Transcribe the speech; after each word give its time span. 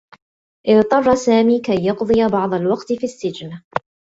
اضطرّ 0.67 1.15
سامي 1.15 1.59
كي 1.59 1.85
يقضي 1.85 2.27
بعض 2.31 2.53
الوقت 2.53 2.93
في 2.93 3.03
السّجن. 3.03 3.61